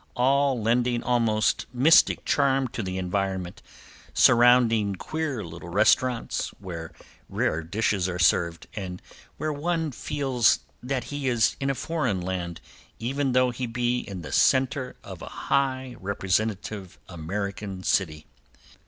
All 0.15 0.59
lending 0.59 1.03
almost 1.03 1.67
mystic 1.71 2.25
charm 2.25 2.67
to 2.69 2.81
the 2.81 2.97
environment 2.97 3.61
surrounding 4.15 4.95
queer 4.95 5.45
little 5.45 5.69
restaurants, 5.69 6.47
where 6.57 6.91
rare 7.29 7.61
dishes 7.61 8.09
are 8.09 8.17
served, 8.17 8.65
and 8.75 8.99
where 9.37 9.53
one 9.53 9.91
feels 9.91 10.61
that 10.81 11.03
he 11.13 11.29
is 11.29 11.55
in 11.59 11.71
foreign 11.75 12.19
land, 12.19 12.61
even 12.97 13.33
though 13.33 13.51
he 13.51 13.67
be 13.67 13.99
in 13.99 14.23
the 14.23 14.31
center 14.31 14.95
of 15.03 15.21
a 15.21 15.27
high 15.53 15.95
representative 15.99 16.97
American 17.07 17.83
city. 17.83 18.25